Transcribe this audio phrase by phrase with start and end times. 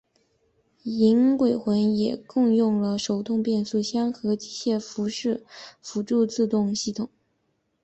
[0.85, 5.47] 银鬼魂也共用了手动变速箱和机械伺服
[5.79, 7.07] 辅助制动系统。